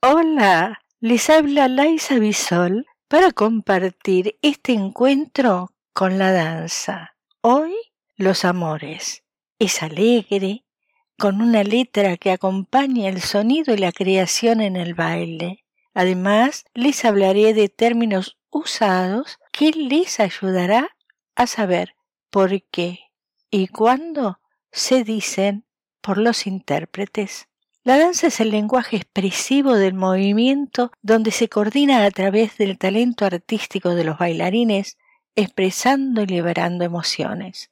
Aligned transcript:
Hola, 0.00 0.80
les 1.00 1.28
habla 1.28 1.66
Laisa 1.66 2.20
Bisol 2.20 2.86
para 3.08 3.32
compartir 3.32 4.38
este 4.42 4.72
encuentro 4.72 5.72
con 5.92 6.18
la 6.18 6.30
danza. 6.30 7.16
Hoy, 7.40 7.74
los 8.16 8.44
amores. 8.44 9.24
Es 9.58 9.82
alegre, 9.82 10.64
con 11.18 11.40
una 11.42 11.64
letra 11.64 12.16
que 12.16 12.30
acompaña 12.30 13.08
el 13.08 13.20
sonido 13.20 13.74
y 13.74 13.78
la 13.78 13.90
creación 13.90 14.60
en 14.60 14.76
el 14.76 14.94
baile. 14.94 15.64
Además, 15.94 16.64
les 16.74 17.04
hablaré 17.04 17.52
de 17.52 17.68
términos 17.68 18.38
usados 18.50 19.40
que 19.50 19.72
les 19.72 20.20
ayudará 20.20 20.90
a 21.34 21.48
saber 21.48 21.96
por 22.30 22.62
qué 22.70 23.00
y 23.50 23.66
cuándo 23.66 24.38
se 24.70 25.02
dicen 25.02 25.66
por 26.00 26.18
los 26.18 26.46
intérpretes. 26.46 27.48
La 27.84 27.98
danza 27.98 28.26
es 28.26 28.40
el 28.40 28.50
lenguaje 28.50 28.96
expresivo 28.96 29.74
del 29.74 29.94
movimiento 29.94 30.90
donde 31.00 31.30
se 31.30 31.48
coordina 31.48 32.04
a 32.04 32.10
través 32.10 32.58
del 32.58 32.76
talento 32.78 33.24
artístico 33.24 33.94
de 33.94 34.04
los 34.04 34.18
bailarines, 34.18 34.98
expresando 35.36 36.22
y 36.22 36.26
liberando 36.26 36.84
emociones. 36.84 37.70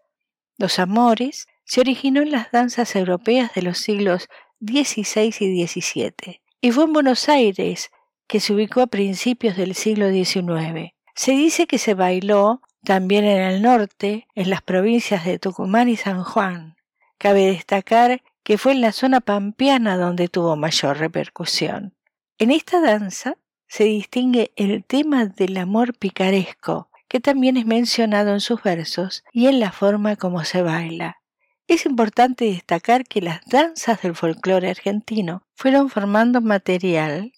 Los 0.57 0.79
amores 0.79 1.49
se 1.65 1.81
originó 1.81 2.23
en 2.23 2.31
las 2.31 2.51
danzas 2.51 2.97
europeas 2.97 3.53
de 3.55 3.63
los 3.63 3.79
siglos 3.79 4.29
XVI 4.61 5.35
y 5.41 5.67
XVII 5.67 6.41
y 6.61 6.73
fue 6.73 6.85
en 6.85 6.93
Buenos 6.93 7.29
Aires 7.29 7.91
que 8.27 8.41
se 8.41 8.53
ubicó 8.53 8.81
a 8.81 8.87
principios 8.87 9.57
del 9.57 9.75
siglo 9.75 10.11
XIX. 10.11 10.95
Se 11.15 11.33
dice 11.33 11.67
que 11.67 11.79
se 11.79 11.95
bailó 11.95 12.61
también 12.85 13.25
en 13.25 13.41
el 13.41 13.63
norte, 13.63 14.27
en 14.35 14.51
las 14.51 14.63
provincias 14.63 15.25
de 15.25 15.39
Tucumán 15.39 15.89
y 15.89 15.97
San 15.97 16.23
Juan. 16.25 16.77
Cabe 17.19 17.47
destacar 17.47 18.23
que 18.47 18.59
fue 18.59 18.71
en 18.71 18.81
la 18.81 18.93
zona 18.93 19.21
pampeana 19.21 19.97
donde 19.97 20.29
tuvo 20.29 20.55
mayor 20.55 20.99
repercusión. 20.99 21.97
En 22.39 22.53
esta 22.53 22.81
danza 22.81 23.39
se 23.67 23.83
distingue 23.83 24.53
el 24.55 24.85
tema 24.85 25.27
del 25.27 25.57
amor 25.57 25.99
picaresco, 25.99 26.89
que 27.09 27.19
también 27.19 27.57
es 27.57 27.67
mencionado 27.67 28.33
en 28.33 28.39
sus 28.39 28.63
versos 28.63 29.25
y 29.33 29.49
en 29.49 29.59
la 29.59 29.73
forma 29.73 30.15
como 30.15 30.45
se 30.45 30.63
baila. 30.63 31.17
Es 31.67 31.87
importante 31.87 32.45
destacar 32.45 33.03
que 33.03 33.21
las 33.21 33.45
danzas 33.47 34.01
del 34.03 34.15
folclore 34.15 34.71
argentino 34.71 35.43
fueron 35.57 35.91
formando 35.91 36.41
material 36.41 37.33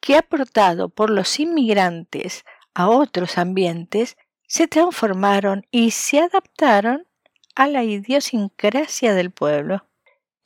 que 0.00 0.16
aportado 0.16 0.88
por 0.88 1.10
los 1.10 1.38
inmigrantes 1.38 2.44
a 2.74 2.88
otros 2.88 3.38
ambientes 3.38 4.16
se 4.48 4.66
transformaron 4.66 5.68
y 5.70 5.92
se 5.92 6.18
adaptaron 6.18 7.06
a 7.54 7.68
la 7.68 7.84
idiosincrasia 7.84 9.14
del 9.14 9.30
pueblo. 9.30 9.87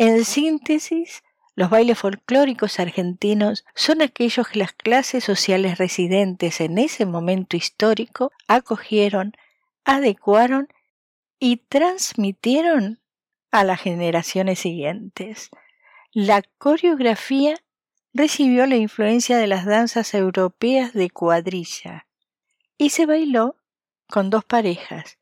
En 0.04 0.24
síntesis, 0.24 1.22
los 1.54 1.70
bailes 1.70 1.96
folclóricos 1.96 2.80
argentinos 2.80 3.64
son 3.76 4.02
aquellos 4.02 4.48
que 4.48 4.58
las 4.58 4.72
clases 4.72 5.22
sociales 5.22 5.78
residentes 5.78 6.60
en 6.60 6.78
ese 6.78 7.06
momento 7.06 7.56
histórico 7.56 8.32
acogieron, 8.48 9.32
adecuaron 9.84 10.66
y 11.38 11.58
transmitieron 11.58 13.00
a 13.52 13.62
las 13.62 13.80
generaciones 13.80 14.58
siguientes. 14.58 15.50
La 16.10 16.42
coreografía 16.58 17.54
recibió 18.12 18.66
la 18.66 18.74
influencia 18.74 19.38
de 19.38 19.46
las 19.46 19.66
danzas 19.66 20.14
europeas 20.14 20.94
de 20.94 21.10
cuadrilla 21.10 22.08
y 22.76 22.90
se 22.90 23.06
bailó 23.06 23.54
con 24.08 24.30
dos 24.30 24.44
parejas, 24.44 25.20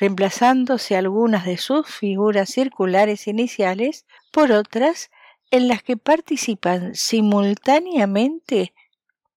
reemplazándose 0.00 0.96
algunas 0.96 1.44
de 1.44 1.58
sus 1.58 1.86
figuras 1.86 2.48
circulares 2.48 3.28
iniciales 3.28 4.06
por 4.32 4.50
otras 4.50 5.10
en 5.50 5.68
las 5.68 5.82
que 5.82 5.98
participan 5.98 6.94
simultáneamente 6.94 8.72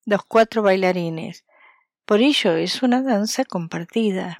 los 0.05 0.23
cuatro 0.23 0.63
bailarines. 0.63 1.43
Por 2.05 2.21
ello 2.21 2.55
es 2.55 2.81
una 2.81 3.01
danza 3.01 3.43
compartida. 3.43 4.39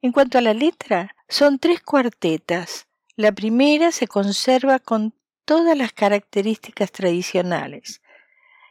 En 0.00 0.10
cuanto 0.10 0.38
a 0.38 0.40
la 0.40 0.52
letra, 0.52 1.14
son 1.28 1.60
tres 1.60 1.80
cuartetas. 1.80 2.88
La 3.14 3.30
primera 3.30 3.92
se 3.92 4.08
conserva 4.08 4.80
con 4.80 5.14
todas 5.44 5.78
las 5.78 5.92
características 5.92 6.90
tradicionales. 6.90 8.02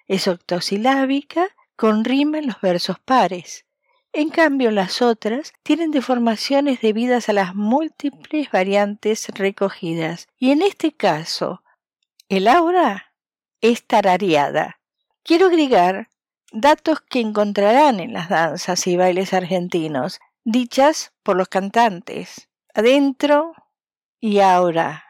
Es 0.07 0.27
octosilábica 0.27 1.47
con 1.77 2.03
rima 2.03 2.39
en 2.39 2.47
los 2.47 2.59
versos 2.59 2.99
pares. 2.99 3.65
En 4.13 4.29
cambio, 4.29 4.71
las 4.71 5.01
otras 5.01 5.53
tienen 5.63 5.91
deformaciones 5.91 6.81
debidas 6.81 7.29
a 7.29 7.33
las 7.33 7.55
múltiples 7.55 8.51
variantes 8.51 9.29
recogidas. 9.29 10.27
Y 10.37 10.51
en 10.51 10.61
este 10.61 10.91
caso, 10.91 11.63
el 12.27 12.49
aura 12.49 13.13
es 13.61 13.85
tarareada. 13.85 14.81
Quiero 15.23 15.47
agregar 15.47 16.09
datos 16.51 16.99
que 16.99 17.21
encontrarán 17.21 18.01
en 18.01 18.11
las 18.11 18.27
danzas 18.27 18.85
y 18.87 18.97
bailes 18.97 19.33
argentinos, 19.33 20.19
dichas 20.43 21.13
por 21.23 21.37
los 21.37 21.47
cantantes. 21.47 22.49
Adentro 22.73 23.53
y 24.19 24.39
ahora. 24.39 25.05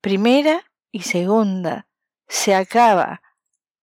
Primera 0.00 0.70
y 0.92 1.02
segunda. 1.02 1.88
Se 2.28 2.54
acaba. 2.54 3.22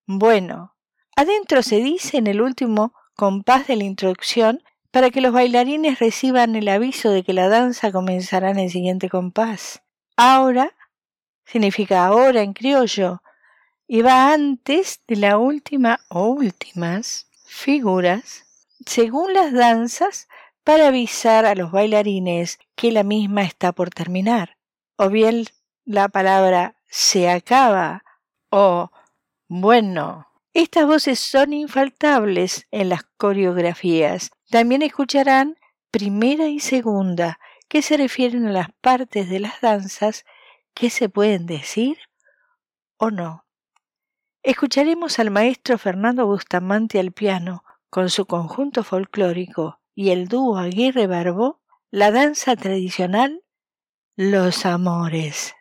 Bueno, 0.06 0.74
adentro 1.18 1.64
se 1.64 1.78
dice 1.78 2.18
en 2.18 2.28
el 2.28 2.42
último 2.42 2.94
compás 3.18 3.68
de 3.68 3.76
la 3.76 3.84
introducción 3.84 4.64
para 4.92 5.10
que 5.10 5.22
los 5.22 5.34
bailarines 5.34 6.00
reciban 6.00 6.56
el 6.56 6.70
aviso 6.70 7.10
de 7.10 7.24
que 7.24 7.34
la 7.34 7.50
danza 7.50 7.92
comenzará 7.92 8.52
en 8.52 8.60
el 8.60 8.70
siguiente 8.70 9.10
compás. 9.10 9.82
Ahora 10.16 10.74
significa 11.44 12.06
ahora 12.06 12.42
en 12.42 12.54
criollo 12.54 13.22
y 13.88 14.02
va 14.04 14.32
antes 14.34 15.02
de 15.08 15.16
la 15.16 15.38
última 15.40 16.00
o 16.10 16.28
últimas 16.28 17.28
figuras 17.46 18.46
según 18.86 19.34
las 19.34 19.52
danzas 19.52 20.28
para 20.64 20.88
avisar 20.88 21.46
a 21.46 21.56
los 21.56 21.72
bailarines 21.72 22.60
que 22.76 22.92
la 22.92 23.04
misma 23.04 23.42
está 23.44 23.72
por 23.72 23.90
terminar. 23.90 24.58
O 24.96 25.10
bien 25.10 25.46
la 25.86 26.08
palabra 26.08 26.76
se 26.88 27.30
acaba 27.30 28.04
o 28.52 28.92
bueno 29.48 30.28
estas 30.58 30.88
voces 30.88 31.20
son 31.20 31.54
infaltables 31.54 32.66
en 32.72 32.90
las 32.90 33.04
coreografías. 33.18 34.32
También 34.50 34.82
escucharán 34.82 35.56
primera 35.92 36.48
y 36.48 36.60
segunda, 36.60 37.40
que 37.70 37.84
se 37.84 37.96
refieren 37.96 38.48
a 38.48 38.52
las 38.52 38.70
partes 38.82 39.30
de 39.30 39.40
las 39.40 39.62
danzas 39.62 40.26
que 40.74 40.90
se 40.90 41.10
pueden 41.10 41.46
decir 41.46 42.00
o 42.98 43.12
no. 43.12 43.46
Escucharemos 44.42 45.20
al 45.20 45.30
maestro 45.30 45.78
Fernando 45.78 46.26
Bustamante 46.26 47.00
al 47.00 47.12
piano 47.12 47.64
con 47.92 48.10
su 48.10 48.26
conjunto 48.26 48.84
folclórico 48.84 49.80
y 49.94 50.10
el 50.10 50.28
dúo 50.28 50.58
Aguirre 50.58 51.06
Barbó, 51.06 51.62
la 51.92 52.10
danza 52.10 52.56
tradicional 52.56 53.44
Los 54.16 54.66
Amores. 54.66 55.54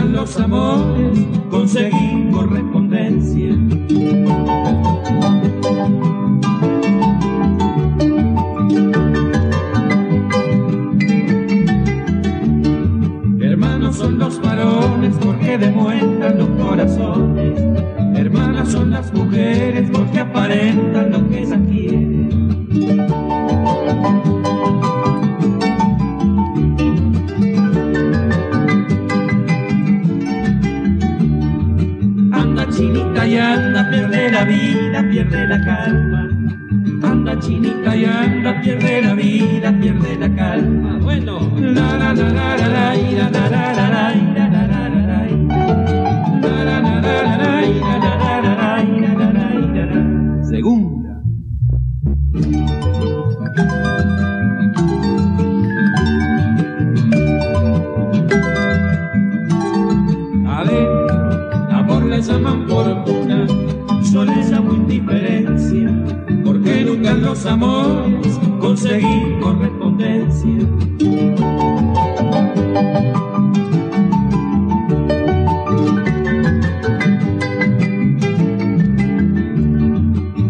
Los 0.00 0.38
amores 0.38 1.18
conseguí 1.50 2.30
correspondencia. 2.32 3.50
Hermanos 13.40 13.96
son 13.96 14.18
los 14.18 14.40
varones 14.40 15.14
porque 15.22 15.58
demuestran 15.58 16.38
los 16.38 16.48
corazones. 16.48 17.60
Hermanas 18.14 18.72
son 18.72 18.90
las 18.90 19.12
mujeres 19.12 19.90
porque 19.92 20.20
aparentan 20.20 21.10
lo 21.12 21.28
que 21.28 21.42
ellas 21.42 21.60
quieren. 21.68 21.71
Pierde 35.22 35.46
la 35.46 35.60
calma. 35.60 36.28
Anda 37.02 37.38
chinita 37.38 37.96
y 37.96 38.04
anda, 38.04 38.60
pierde 38.60 39.02
la 39.02 39.14
vida, 39.14 39.72
pierde 39.80 40.16
la 40.16 40.34
calma. 40.34 40.98
Bueno, 41.00 41.52
la 41.58 41.96
la 41.96 42.12
la 42.14 42.28
la 42.28 42.56
la 42.56 42.66
la 42.66 43.30
la 43.30 43.48
la 43.48 43.72
la 43.72 43.88
la 43.90 44.31
amores 67.46 68.38
conseguí 68.60 69.38
correspondencia. 69.40 70.50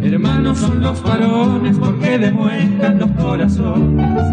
Hermanos 0.03 0.59
son 0.59 0.83
los 0.83 1.03
varones 1.03 1.79
porque 1.79 2.19
demuestran 2.19 2.99
los 2.99 3.11
corazones. 3.13 4.25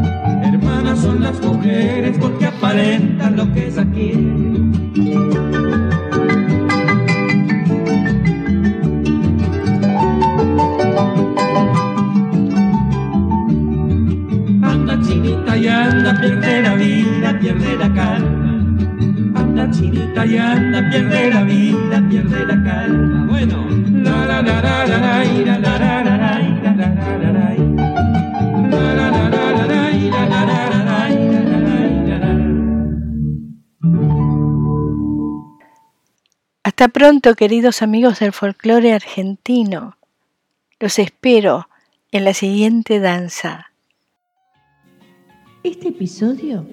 Hermanas 0.44 1.00
son 1.00 1.22
las 1.22 1.42
mujeres 1.42 2.18
porque 2.20 2.48
aparentan 2.48 3.38
lo 3.38 3.52
que 3.54 3.68
es 3.68 3.78
aquí. 3.78 4.39
Anda, 16.10 16.22
pierde 16.22 16.62
la 16.62 16.76
vida, 16.76 17.40
pierde 17.40 17.78
la 17.78 17.94
calma. 17.94 19.40
Anda 19.40 19.72
chinita 19.72 20.26
y 20.26 20.38
anda, 20.38 20.90
pierde 20.90 21.30
la 21.34 21.44
vida, 21.44 22.06
pierde 22.10 22.46
la 22.46 22.64
calma. 22.64 23.26
Bueno, 23.28 23.68
la 23.70 24.26
la 24.26 24.42
la 24.42 24.62
la 24.62 24.86
la 24.86 24.86
la 24.88 25.60
la 25.60 25.80
la 25.80 25.80
la 25.80 26.04
la 26.04 26.18
la 26.18 26.40
Hasta 36.64 36.88
pronto, 36.88 37.36
queridos 37.36 37.82
amigos 37.82 38.20
del 38.20 38.32
folclore 38.32 38.94
argentino. 38.94 39.98
Los 40.80 40.98
espero 40.98 41.68
en 42.12 42.24
la 42.24 42.34
siguiente 42.34 43.02
danza. 43.02 43.69
Este 45.64 45.90
episodio 45.90 46.66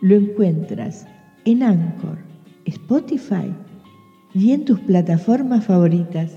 lo 0.00 0.16
encuentras 0.16 1.06
en 1.44 1.62
Anchor, 1.62 2.18
Spotify 2.64 3.54
y 4.34 4.50
en 4.50 4.64
tus 4.64 4.80
plataformas 4.80 5.64
favoritas. 5.64 6.32